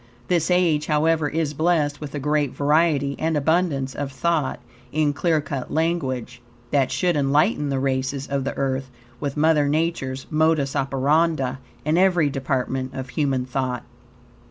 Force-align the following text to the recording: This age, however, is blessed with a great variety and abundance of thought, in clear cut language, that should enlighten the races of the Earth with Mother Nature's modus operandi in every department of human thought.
This 0.29 0.49
age, 0.49 0.87
however, 0.87 1.29
is 1.29 1.53
blessed 1.53 2.01
with 2.01 2.15
a 2.15 2.19
great 2.19 2.55
variety 2.55 3.15
and 3.19 3.37
abundance 3.37 3.93
of 3.93 4.11
thought, 4.11 4.59
in 4.91 5.13
clear 5.13 5.39
cut 5.41 5.69
language, 5.71 6.41
that 6.71 6.89
should 6.91 7.15
enlighten 7.15 7.69
the 7.69 7.77
races 7.79 8.25
of 8.25 8.43
the 8.43 8.57
Earth 8.57 8.89
with 9.19 9.37
Mother 9.37 9.69
Nature's 9.69 10.25
modus 10.31 10.75
operandi 10.75 11.57
in 11.85 11.99
every 11.99 12.31
department 12.31 12.95
of 12.95 13.09
human 13.09 13.45
thought. 13.45 13.83